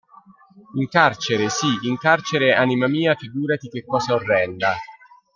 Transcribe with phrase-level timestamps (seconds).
[0.79, 4.73] In carcere, sì, in carcere, anima mia, figurati che cosa orrenda.